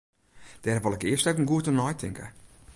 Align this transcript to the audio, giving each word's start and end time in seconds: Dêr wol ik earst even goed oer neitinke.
Dêr 0.63 0.79
wol 0.83 0.95
ik 0.97 1.05
earst 1.09 1.27
even 1.29 1.49
goed 1.51 1.67
oer 1.67 1.77
neitinke. 1.77 2.25